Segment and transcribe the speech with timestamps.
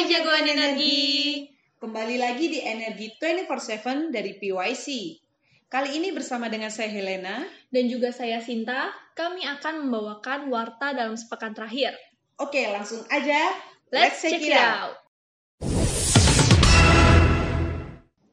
[0.00, 1.44] Hai jagoan energi.
[1.76, 5.20] Kembali lagi di Energi 24/7 dari PYC.
[5.68, 7.44] Kali ini bersama dengan saya Helena.
[7.68, 11.92] Dan juga saya Sinta, kami akan membawakan warta dalam sepekan terakhir.
[12.40, 13.52] Oke, langsung aja.
[13.92, 14.96] Let's check it out.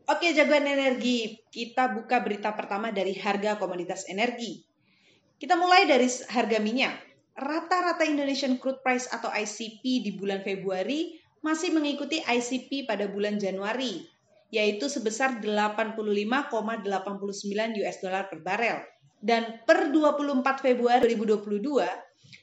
[0.07, 1.36] Oke, jagoan energi.
[1.52, 4.63] Kita buka berita pertama dari harga komoditas energi.
[5.36, 6.95] Kita mulai dari harga minyak.
[7.36, 14.04] Rata-rata Indonesian Crude Price atau ICP di bulan Februari masih mengikuti ICP pada bulan Januari,
[14.51, 16.83] yaitu sebesar 85,89
[17.79, 18.83] US dollar per barel.
[19.23, 21.87] Dan per 24 Februari 2022,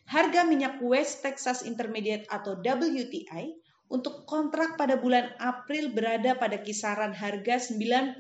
[0.09, 3.61] harga minyak West Texas Intermediate atau WTI
[3.93, 8.17] untuk kontrak pada bulan April berada pada kisaran harga 92,1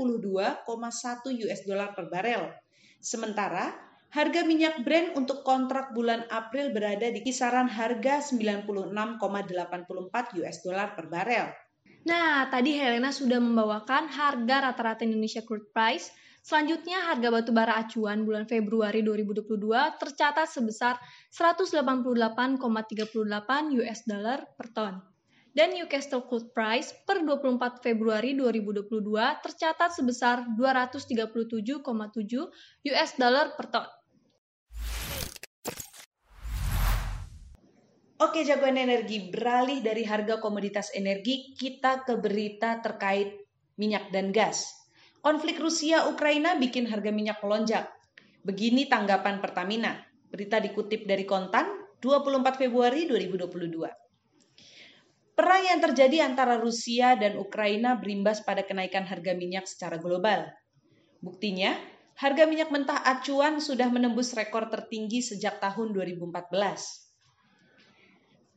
[1.48, 2.52] US dollar per barel.
[3.00, 3.72] Sementara
[4.14, 11.10] Harga minyak Brent untuk kontrak bulan April berada di kisaran harga 96,84 US dollar per
[11.10, 11.50] barel.
[12.06, 16.14] Nah, tadi Helena sudah membawakan harga rata-rata Indonesia crude price.
[16.46, 19.50] Selanjutnya, harga batu bara acuan bulan Februari 2022
[19.98, 20.94] tercatat sebesar
[21.34, 22.62] 188,38
[23.82, 24.94] US dollar per ton.
[25.50, 28.86] Dan Newcastle crude price per 24 Februari 2022
[29.42, 31.82] tercatat sebesar 237,7
[32.94, 33.90] US dollar per ton.
[38.24, 43.36] Oke jagoan energi, beralih dari harga komoditas energi, kita ke berita terkait
[43.76, 44.72] minyak dan gas.
[45.20, 47.84] Konflik Rusia-Ukraina bikin harga minyak melonjak.
[48.40, 50.00] Begini tanggapan Pertamina.
[50.32, 51.68] Berita dikutip dari Kontan,
[52.00, 53.92] 24 Februari 2022.
[55.36, 60.48] Perang yang terjadi antara Rusia dan Ukraina berimbas pada kenaikan harga minyak secara global.
[61.20, 61.76] Buktinya,
[62.16, 67.03] harga minyak mentah acuan sudah menembus rekor tertinggi sejak tahun 2014.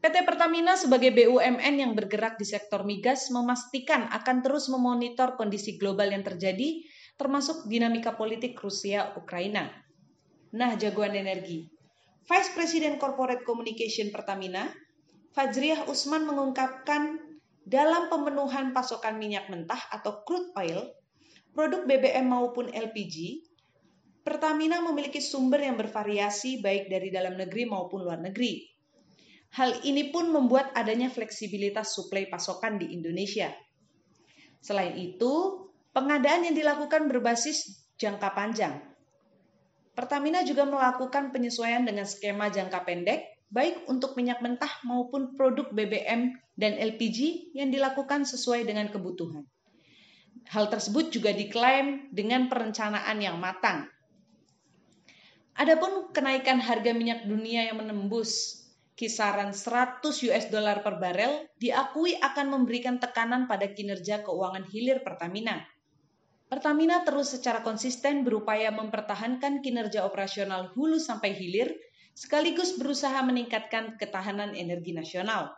[0.08, 6.08] PT Pertamina sebagai BUMN yang bergerak di sektor migas memastikan akan terus memonitor kondisi global
[6.15, 6.80] yang terjadi,
[7.20, 9.67] termasuk dinamika politik Rusia-Ukraina.
[10.55, 11.67] Nah, jagoan energi.
[12.23, 14.71] Vice President Corporate Communication Pertamina,
[15.36, 17.20] Fajriah Usman mengungkapkan
[17.67, 20.87] dalam pemenuhan pasokan minyak mentah atau crude oil,
[21.52, 23.43] produk BBM maupun LPG,
[24.23, 28.77] Pertamina memiliki sumber yang bervariasi baik dari dalam negeri maupun luar negeri
[29.58, 33.50] Hal ini pun membuat adanya fleksibilitas suplai pasokan di Indonesia.
[34.62, 35.66] Selain itu,
[35.98, 38.78] pengadaan yang dilakukan berbasis jangka panjang.
[39.98, 46.38] Pertamina juga melakukan penyesuaian dengan skema jangka pendek, baik untuk minyak mentah maupun produk BBM
[46.54, 49.42] dan LPG yang dilakukan sesuai dengan kebutuhan.
[50.54, 53.89] Hal tersebut juga diklaim dengan perencanaan yang matang.
[55.58, 58.62] Adapun kenaikan harga minyak dunia yang menembus
[58.97, 65.61] kisaran 100 US dollar per barel diakui akan memberikan tekanan pada kinerja keuangan hilir Pertamina.
[66.49, 71.77] Pertamina terus secara konsisten berupaya mempertahankan kinerja operasional hulu sampai hilir,
[72.17, 75.53] sekaligus berusaha meningkatkan ketahanan energi nasional.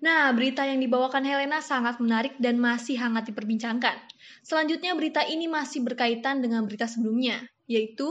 [0.00, 4.00] Nah, berita yang dibawakan Helena sangat menarik dan masih hangat diperbincangkan.
[4.40, 8.08] Selanjutnya, berita ini masih berkaitan dengan berita sebelumnya, yaitu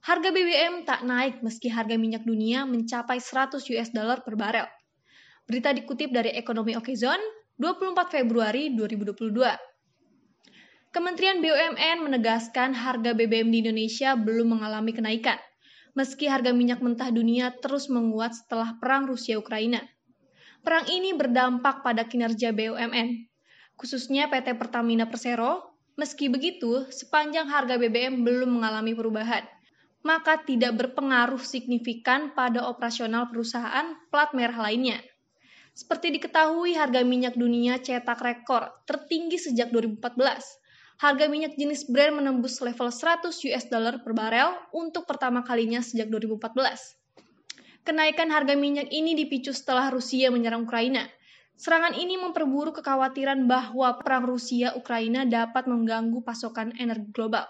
[0.00, 4.64] Harga BBM tak naik meski harga minyak dunia mencapai 100 US dollar per barel.
[5.44, 7.20] Berita dikutip dari Ekonomi Okezon
[7.60, 9.28] 24 Februari 2022.
[10.88, 15.36] Kementerian BUMN menegaskan harga BBM di Indonesia belum mengalami kenaikan,
[15.92, 19.84] meski harga minyak mentah dunia terus menguat setelah perang Rusia-Ukraina.
[20.64, 23.28] Perang ini berdampak pada kinerja BUMN,
[23.76, 25.76] khususnya PT Pertamina Persero.
[26.00, 29.44] Meski begitu, sepanjang harga BBM belum mengalami perubahan
[30.00, 35.00] maka tidak berpengaruh signifikan pada operasional perusahaan plat merah lainnya.
[35.76, 40.02] Seperti diketahui, harga minyak dunia cetak rekor tertinggi sejak 2014.
[41.00, 46.12] Harga minyak jenis Brent menembus level 100 US dollar per barel untuk pertama kalinya sejak
[46.12, 47.00] 2014.
[47.80, 51.08] Kenaikan harga minyak ini dipicu setelah Rusia menyerang Ukraina.
[51.56, 57.48] Serangan ini memperburuk kekhawatiran bahwa perang Rusia-Ukraina dapat mengganggu pasokan energi global.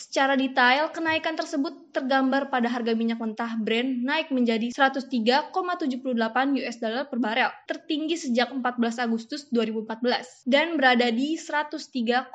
[0.00, 5.52] Secara detail, kenaikan tersebut tergambar pada harga minyak mentah Brent naik menjadi 103,78
[6.56, 12.32] US dollar per barel, tertinggi sejak 14 Agustus 2014 dan berada di 103,18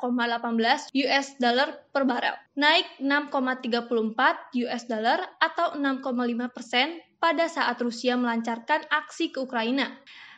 [0.94, 8.86] US dollar per barel, naik 6,34 US dollar atau 6,5 persen pada saat Rusia melancarkan
[8.94, 9.90] aksi ke Ukraina.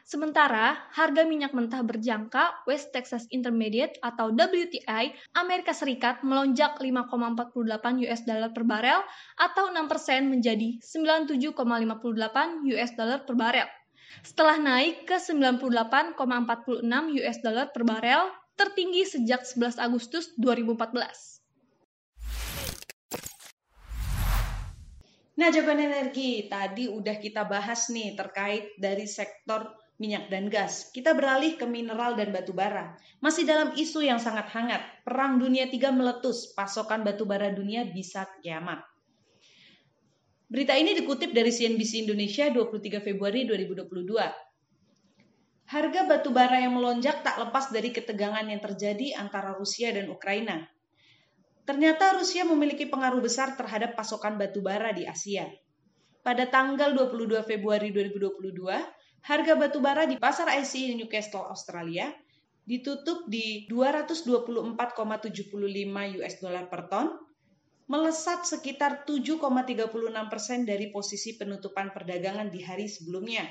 [0.08, 8.24] Sementara harga minyak mentah berjangka West Texas Intermediate atau WTI Amerika Serikat melonjak 5,48 US
[8.24, 9.04] dollar per barel
[9.36, 11.52] atau 6% menjadi 97,58
[12.72, 13.68] US dollar per barel.
[14.24, 16.16] setelah naik ke 98,46
[17.20, 21.44] US dollar per barel, tertinggi sejak 11 Agustus 2014.
[25.36, 30.88] Nah, jawaban energi tadi udah kita bahas nih terkait dari sektor minyak dan gas.
[30.94, 32.94] Kita beralih ke mineral dan batu bara.
[33.18, 38.30] Masih dalam isu yang sangat hangat, Perang Dunia III meletus, pasokan batu bara dunia bisa
[38.40, 38.86] kiamat.
[40.48, 44.48] Berita ini dikutip dari CNBC Indonesia 23 Februari 2022.
[45.68, 50.64] Harga batu bara yang melonjak tak lepas dari ketegangan yang terjadi antara Rusia dan Ukraina.
[51.68, 55.44] Ternyata Rusia memiliki pengaruh besar terhadap pasokan batu bara di Asia.
[56.24, 62.10] Pada tanggal 22 Februari 2022, harga batu bara di pasar IC Newcastle Australia
[62.68, 64.76] ditutup di 224,75
[66.20, 67.08] US dollar per ton
[67.88, 69.88] melesat sekitar 7,36
[70.28, 73.48] persen dari posisi penutupan perdagangan di hari sebelumnya.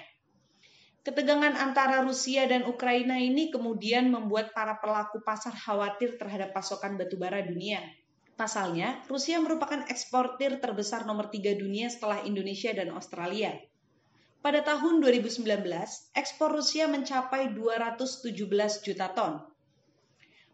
[1.01, 7.41] Ketegangan antara Rusia dan Ukraina ini kemudian membuat para pelaku pasar khawatir terhadap pasokan batubara
[7.41, 7.81] dunia.
[8.37, 13.57] Pasalnya, Rusia merupakan eksportir terbesar nomor tiga dunia setelah Indonesia dan Australia.
[14.47, 15.43] Pada tahun 2019,
[16.15, 18.31] ekspor Rusia mencapai 217
[18.79, 19.43] juta ton.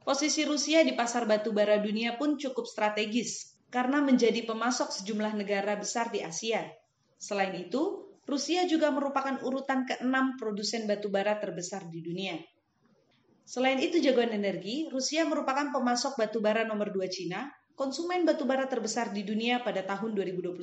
[0.01, 6.09] Posisi Rusia di pasar batubara dunia pun cukup strategis karena menjadi pemasok sejumlah negara besar
[6.09, 6.65] di Asia.
[7.21, 12.41] Selain itu, Rusia juga merupakan urutan ke-6 produsen batubara terbesar di dunia.
[13.45, 17.45] Selain itu jagoan energi, Rusia merupakan pemasok batubara nomor 2 Cina,
[17.77, 20.57] konsumen batubara terbesar di dunia pada tahun 2021.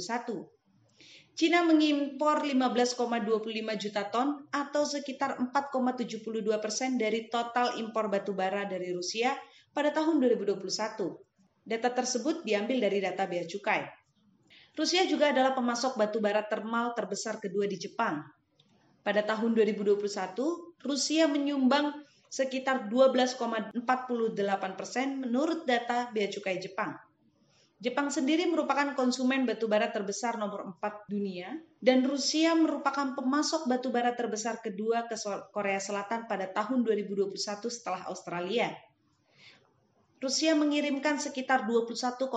[1.34, 9.32] Cina mengimpor 15,25 juta ton atau sekitar 4,72 persen dari total impor batubara dari Rusia
[9.72, 10.60] pada tahun 2021.
[11.64, 13.86] Data tersebut diambil dari data bea cukai.
[14.74, 18.22] Rusia juga adalah pemasok batu bara termal terbesar kedua di Jepang.
[19.00, 19.96] Pada tahun 2021,
[20.84, 23.74] Rusia menyumbang sekitar 12,48
[24.78, 26.94] persen menurut data bea cukai Jepang.
[27.80, 31.48] Jepang sendiri merupakan konsumen batu bara terbesar nomor 4 dunia
[31.80, 35.16] dan Rusia merupakan pemasok batu bara terbesar kedua ke
[35.48, 37.32] Korea Selatan pada tahun 2021
[37.72, 38.68] setelah Australia.
[40.20, 42.28] Rusia mengirimkan sekitar 21,95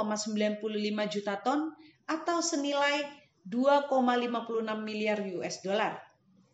[1.11, 1.75] juta ton
[2.07, 3.03] atau senilai
[3.43, 5.99] 2,56 miliar US dollar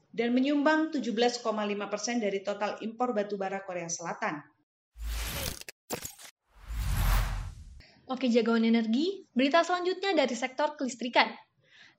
[0.10, 1.46] dan menyumbang 17,5
[1.94, 4.42] persen dari total impor batubara Korea Selatan.
[8.10, 11.30] Oke jagoan energi, berita selanjutnya dari sektor kelistrikan.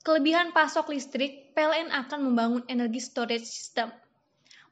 [0.02, 3.94] Kelebihan pasok listrik, PLN akan membangun energi storage system.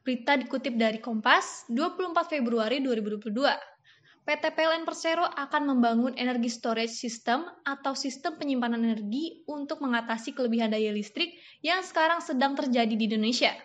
[0.03, 3.39] Berita dikutip dari Kompas 24 Februari 2022.
[4.27, 10.75] PT PLN Persero akan membangun energi storage system atau sistem penyimpanan energi untuk mengatasi kelebihan
[10.75, 13.55] daya listrik yang sekarang sedang terjadi di Indonesia.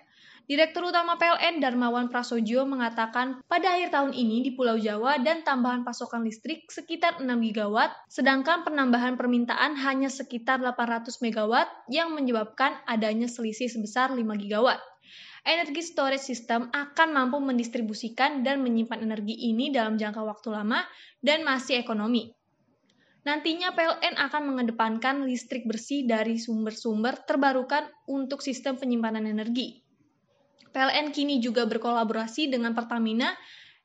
[0.45, 5.89] Direktur Utama PLN Darmawan Prasojo mengatakan pada akhir tahun ini di Pulau Jawa dan tambahan
[5.89, 13.25] pasokan listrik sekitar 6 gigawatt, sedangkan penambahan permintaan hanya sekitar 800 megawatt yang menyebabkan adanya
[13.25, 14.85] selisih sebesar 5 gigawatt
[15.45, 20.81] energi storage system akan mampu mendistribusikan dan menyimpan energi ini dalam jangka waktu lama
[21.21, 22.33] dan masih ekonomi.
[23.25, 29.84] Nantinya PLN akan mengedepankan listrik bersih dari sumber-sumber terbarukan untuk sistem penyimpanan energi.
[30.75, 33.31] PLN kini juga berkolaborasi dengan Pertamina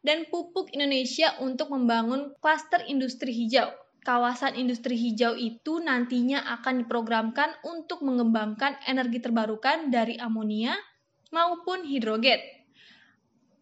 [0.02, 3.70] dan Pupuk Indonesia untuk membangun klaster industri hijau.
[4.02, 10.74] Kawasan industri hijau itu nantinya akan diprogramkan untuk mengembangkan energi terbarukan dari amonia,
[11.30, 12.42] maupun hidrogen.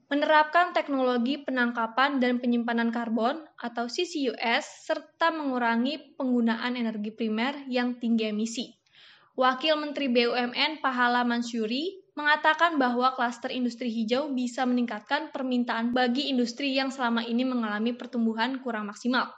[0.07, 8.31] Menerapkan teknologi penangkapan dan penyimpanan karbon atau CCUS serta mengurangi penggunaan energi primer yang tinggi
[8.31, 8.71] emisi.
[9.35, 16.73] Wakil Menteri BUMN Pahala Mansyuri mengatakan bahwa klaster industri hijau bisa meningkatkan permintaan bagi industri
[16.73, 19.29] yang selama ini mengalami pertumbuhan kurang maksimal.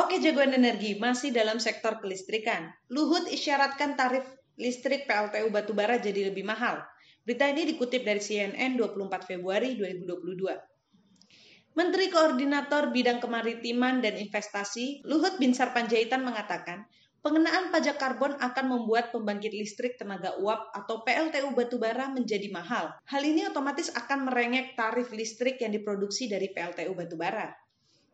[0.00, 2.72] Oke jagoan energi, masih dalam sektor kelistrikan.
[2.88, 4.24] Luhut isyaratkan tarif
[4.56, 6.80] listrik PLTU batubara jadi lebih mahal.
[7.28, 11.76] Berita ini dikutip dari CNN 24 Februari 2022.
[11.76, 16.88] Menteri Koordinator Bidang Kemaritiman dan Investasi Luhut Binsar Panjaitan mengatakan,
[17.20, 22.96] pengenaan pajak karbon akan membuat pembangkit listrik tenaga uap atau PLTU batubara menjadi mahal.
[23.04, 27.52] Hal ini otomatis akan merengek tarif listrik yang diproduksi dari PLTU batubara.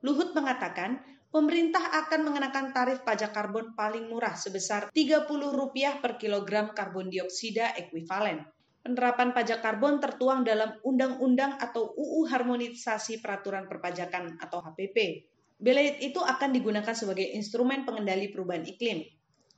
[0.03, 0.99] Luhut mengatakan,
[1.31, 8.43] pemerintah akan mengenakan tarif pajak karbon paling murah sebesar Rp30 per kilogram karbon dioksida ekuivalen
[8.87, 15.27] penerapan pajak karbon tertuang dalam Undang-Undang atau UU Harmonisasi Peraturan Perpajakan atau HPP.
[15.57, 19.01] Belet itu akan digunakan sebagai instrumen pengendali perubahan iklim.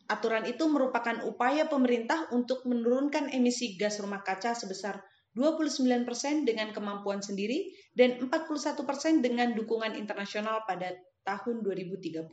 [0.08, 5.02] Aturan itu merupakan upaya pemerintah untuk menurunkan emisi gas rumah kaca sebesar
[5.36, 8.80] 29% dengan kemampuan sendiri dan 41%
[9.20, 12.24] dengan dukungan internasional pada tahun 2030.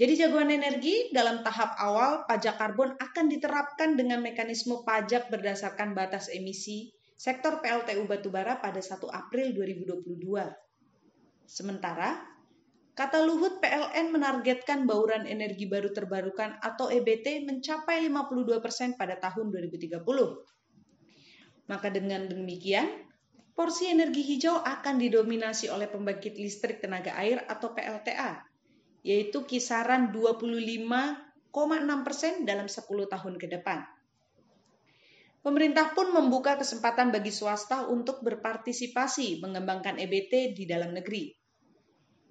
[0.00, 6.32] Jadi jagoan energi dalam tahap awal pajak karbon akan diterapkan dengan mekanisme pajak berdasarkan batas
[6.32, 6.90] emisi
[7.20, 10.69] sektor PLTU batubara pada 1 April 2022.
[11.50, 12.14] Sementara,
[12.94, 19.98] kata Luhut PLN menargetkan bauran energi baru terbarukan atau EBT mencapai 52% pada tahun 2030.
[21.66, 22.86] Maka dengan demikian,
[23.58, 28.46] porsi energi hijau akan didominasi oleh pembangkit listrik tenaga air atau PLTA
[29.02, 33.80] yaitu kisaran 25,6 persen dalam 10 tahun ke depan.
[35.40, 41.39] Pemerintah pun membuka kesempatan bagi swasta untuk berpartisipasi mengembangkan EBT di dalam negeri.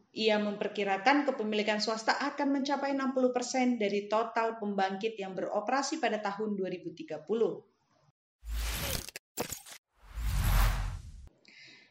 [0.10, 6.58] Ia memperkirakan kepemilikan swasta akan mencapai 60 persen dari total pembangkit yang beroperasi pada tahun
[6.58, 7.22] 2030.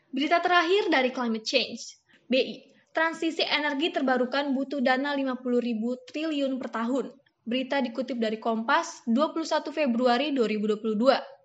[0.08, 1.82] Berita terakhir dari Climate Change,
[2.26, 7.14] BI transisi energi terbarukan butuh dana 50 ribu triliun per tahun.
[7.46, 11.38] Berita dikutip dari Kompas 21 Februari 2022.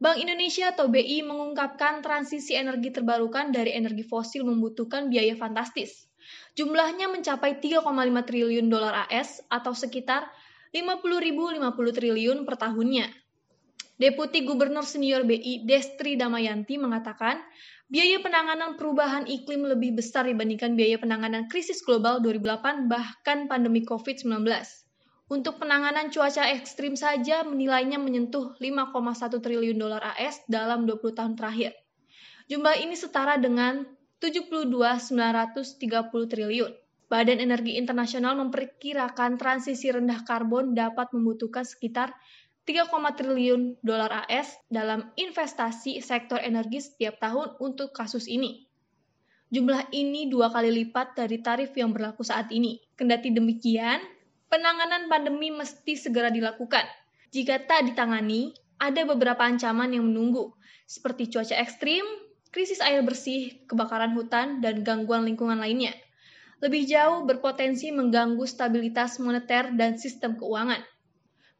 [0.00, 6.08] Bank Indonesia atau BI mengungkapkan transisi energi terbarukan dari energi fosil membutuhkan biaya fantastis.
[6.56, 7.84] Jumlahnya mencapai 3,5
[8.24, 10.24] triliun dolar AS atau sekitar
[10.72, 11.60] 50.050
[11.92, 13.12] triliun per tahunnya.
[14.00, 17.36] Deputi Gubernur Senior BI Destri Damayanti mengatakan,
[17.92, 24.48] biaya penanganan perubahan iklim lebih besar dibandingkan biaya penanganan krisis global 2008 bahkan pandemi COVID-19.
[25.30, 31.70] Untuk penanganan cuaca ekstrim saja menilainya menyentuh 5,1 triliun dolar AS dalam 20 tahun terakhir.
[32.50, 33.86] Jumlah ini setara dengan
[34.18, 35.70] 72.930
[36.10, 36.72] triliun.
[37.06, 42.10] Badan Energi Internasional memperkirakan transisi rendah karbon dapat membutuhkan sekitar
[42.66, 48.66] 3, triliun dolar AS dalam investasi sektor energi setiap tahun untuk kasus ini.
[49.54, 52.78] Jumlah ini dua kali lipat dari tarif yang berlaku saat ini.
[52.94, 53.98] Kendati demikian,
[54.50, 56.82] penanganan pandemi mesti segera dilakukan.
[57.30, 58.50] Jika tak ditangani,
[58.82, 60.50] ada beberapa ancaman yang menunggu,
[60.90, 62.02] seperti cuaca ekstrim,
[62.50, 65.94] krisis air bersih, kebakaran hutan, dan gangguan lingkungan lainnya.
[66.58, 70.82] Lebih jauh berpotensi mengganggu stabilitas moneter dan sistem keuangan.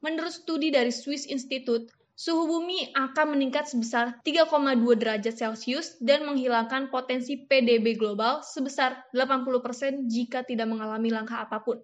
[0.02, 4.50] Menurut studi dari Swiss Institute, suhu bumi akan meningkat sebesar 3,2
[4.98, 11.80] derajat Celcius dan menghilangkan potensi PDB global sebesar 80% jika tidak mengalami langkah apa pun.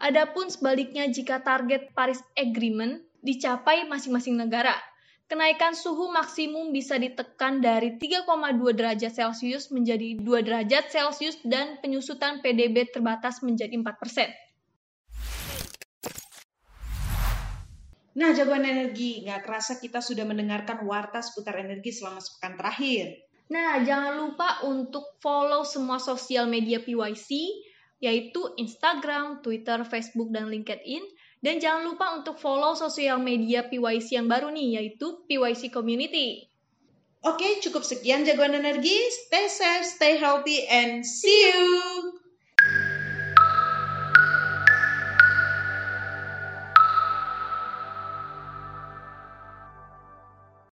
[0.00, 4.72] Adapun sebaliknya jika target Paris Agreement dicapai masing-masing negara,
[5.28, 8.24] kenaikan suhu maksimum bisa ditekan dari 3,2
[8.72, 14.32] derajat Celcius menjadi 2 derajat Celcius dan penyusutan PDB terbatas menjadi 4 persen.
[18.16, 23.20] Nah, jagoan energi, nggak kerasa kita sudah mendengarkan warta seputar energi selama sepekan terakhir.
[23.52, 27.52] Nah, jangan lupa untuk follow semua sosial media PYC,
[28.00, 31.04] yaitu Instagram, Twitter, Facebook, dan LinkedIn.
[31.40, 36.48] Dan jangan lupa untuk follow sosial media PYC yang baru nih, yaitu PYC Community.
[37.20, 38.96] Oke, cukup sekian jagoan energi.
[39.28, 42.19] Stay safe, stay healthy, and see you!